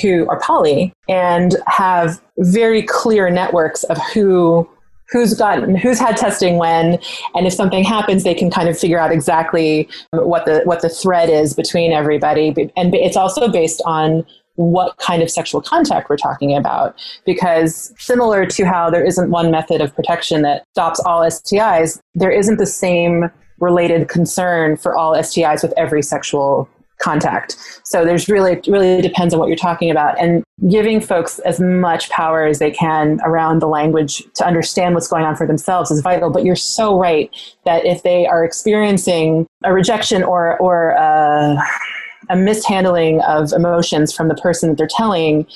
[0.00, 4.68] who are poly and have very clear networks of who
[5.10, 6.98] who's gotten who's had testing when
[7.34, 10.88] and if something happens they can kind of figure out exactly what the what the
[10.88, 12.48] thread is between everybody.
[12.76, 14.24] And it's also based on
[14.56, 19.50] what kind of sexual contact we're talking about because similar to how there isn't one
[19.50, 23.30] method of protection that stops all STIs there isn't the same
[23.62, 27.56] related concern for all STIs with every sexual contact.
[27.84, 32.08] So there's really really depends on what you're talking about and giving folks as much
[32.10, 36.00] power as they can around the language to understand what's going on for themselves is
[36.00, 36.30] vital.
[36.30, 37.30] But you're so right
[37.64, 41.58] that if they are experiencing a rejection or or a,
[42.30, 45.46] a mishandling of emotions from the person that they're telling,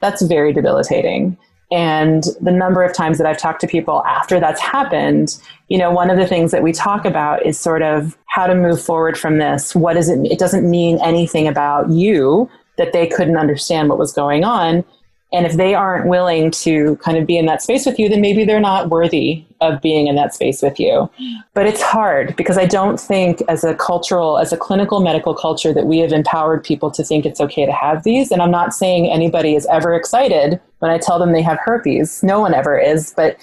[0.00, 1.36] that's very debilitating.
[1.70, 5.36] And the number of times that I've talked to people after that's happened,
[5.68, 8.54] you know, one of the things that we talk about is sort of how to
[8.54, 9.74] move forward from this.
[9.74, 10.24] What is it?
[10.30, 14.84] It doesn't mean anything about you that they couldn't understand what was going on.
[15.32, 18.20] And if they aren't willing to kind of be in that space with you, then
[18.20, 21.10] maybe they're not worthy of being in that space with you.
[21.52, 25.74] But it's hard because I don't think, as a cultural, as a clinical medical culture,
[25.74, 28.30] that we have empowered people to think it's okay to have these.
[28.30, 32.22] And I'm not saying anybody is ever excited when I tell them they have herpes.
[32.22, 33.12] No one ever is.
[33.16, 33.36] But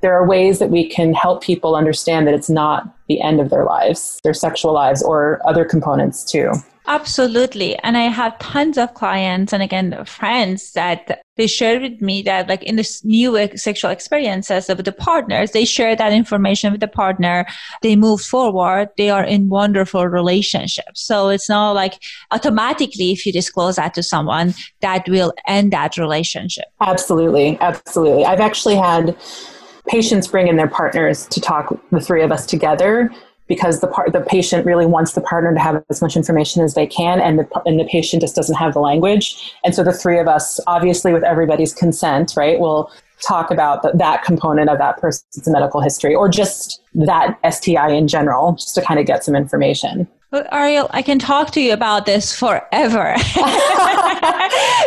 [0.00, 3.50] there are ways that we can help people understand that it's not the end of
[3.50, 6.52] their lives, their sexual lives, or other components too.
[6.86, 7.78] Absolutely.
[7.80, 12.48] And I have tons of clients and again, friends that they share with me that
[12.48, 16.88] like in this new sexual experiences of the partners, they share that information with the
[16.88, 17.46] partner.
[17.82, 18.88] They move forward.
[18.96, 21.02] They are in wonderful relationships.
[21.02, 25.96] So it's not like automatically if you disclose that to someone that will end that
[25.96, 26.64] relationship.
[26.80, 27.56] Absolutely.
[27.60, 28.24] Absolutely.
[28.24, 29.16] I've actually had
[29.88, 33.10] patients bring in their partners to talk the three of us together
[33.46, 36.74] because the part the patient really wants the partner to have as much information as
[36.74, 39.92] they can and the and the patient just doesn't have the language and so the
[39.92, 44.78] three of us obviously with everybody's consent right will talk about the, that component of
[44.78, 49.24] that person's medical history or just that STI in general just to kind of get
[49.24, 50.08] some information.
[50.30, 53.14] Well, Ariel, I can talk to you about this forever.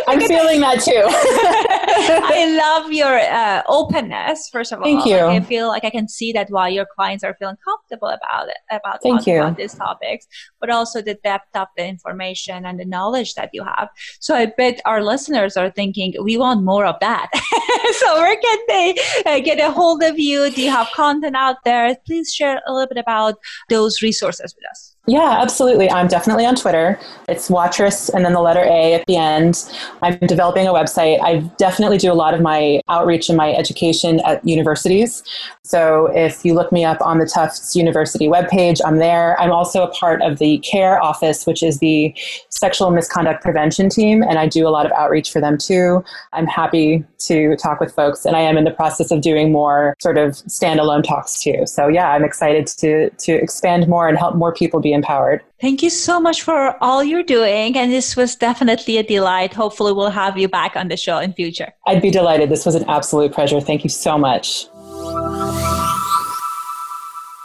[0.08, 1.70] I'm feeling that too.
[2.08, 4.48] I love your uh, openness.
[4.50, 5.16] First of all, thank you.
[5.16, 8.48] Like I feel like I can see that while your clients are feeling comfortable about
[8.48, 9.40] it, about thank talking you.
[9.40, 10.26] about these topics,
[10.60, 13.88] but also the depth of the information and the knowledge that you have.
[14.20, 17.30] So I bet our listeners are thinking, we want more of that.
[17.98, 18.94] so where can they
[19.26, 20.50] uh, get a hold of you?
[20.50, 21.96] Do you have content out there?
[22.06, 23.34] Please share a little bit about
[23.68, 24.93] those resources with us.
[25.06, 25.90] Yeah, absolutely.
[25.90, 26.98] I'm definitely on Twitter.
[27.28, 29.62] It's Watrous and then the letter A at the end.
[30.00, 31.20] I'm developing a website.
[31.22, 35.22] I definitely do a lot of my outreach and my education at universities.
[35.62, 39.38] So if you look me up on the Tufts University webpage, I'm there.
[39.40, 42.14] I'm also a part of the CARE office, which is the
[42.48, 46.04] sexual misconduct prevention team, and I do a lot of outreach for them too.
[46.32, 49.96] I'm happy to talk with folks, and I am in the process of doing more
[50.00, 51.66] sort of standalone talks too.
[51.66, 55.42] So yeah, I'm excited to to expand more and help more people be empowered.
[55.60, 57.76] Thank you so much for all you're doing.
[57.76, 59.52] And this was definitely a delight.
[59.52, 61.72] Hopefully we'll have you back on the show in future.
[61.86, 62.48] I'd be delighted.
[62.48, 63.60] This was an absolute pleasure.
[63.60, 64.66] Thank you so much.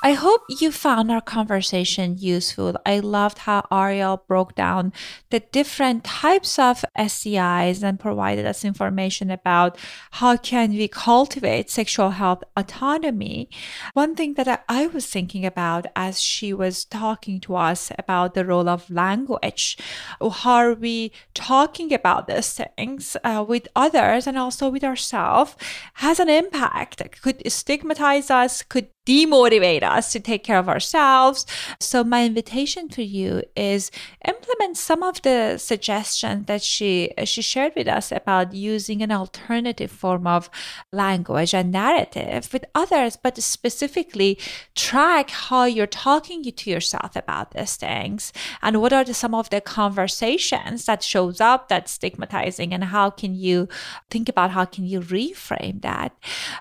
[0.01, 2.73] I hope you found our conversation useful.
[2.85, 4.93] I loved how Ariel broke down
[5.29, 9.77] the different types of STIs and provided us information about
[10.11, 13.49] how can we cultivate sexual health autonomy.
[13.93, 18.45] One thing that I was thinking about as she was talking to us about the
[18.45, 19.77] role of language,
[20.21, 25.57] how are we talking about these things uh, with others and also with ourselves
[25.95, 27.01] has an impact.
[27.21, 31.45] Could stigmatize us, could demotivate us to take care of ourselves.
[31.79, 33.91] So my invitation to you is
[34.27, 39.91] implement some of the suggestions that she she shared with us about using an alternative
[39.91, 40.49] form of
[40.91, 44.37] language and narrative with others, but specifically
[44.75, 48.31] track how you're talking to yourself about these things
[48.61, 53.09] and what are the, some of the conversations that shows up that's stigmatizing and how
[53.09, 53.67] can you
[54.09, 56.15] think about how can you reframe that.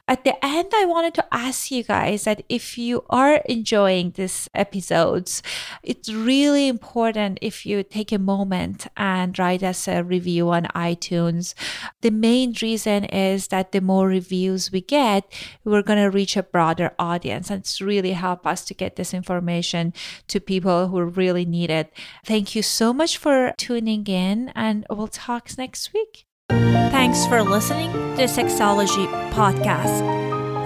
[0.07, 4.49] At the end, I wanted to ask you guys that if you are enjoying these
[4.55, 5.43] episodes,
[5.83, 11.55] it's really important if you take a moment and write us a review on iTunes.
[12.03, 15.31] The main reason is that the more reviews we get,
[15.65, 19.15] we're going to reach a broader audience and it's really help us to get this
[19.15, 19.93] information
[20.29, 21.93] to people who really need it.
[22.25, 26.27] Thank you so much for tuning in and we'll talk next week.
[26.51, 30.28] Thanks for listening to Sexology Podcast.